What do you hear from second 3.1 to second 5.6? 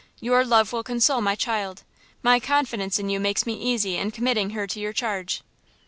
you makes me easy in committing her to your charge."